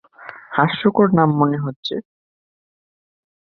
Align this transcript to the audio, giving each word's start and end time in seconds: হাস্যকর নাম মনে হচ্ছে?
হাস্যকর 0.51 1.07
নাম 1.17 1.29
মনে 1.39 1.57
হচ্ছে? 1.57 1.95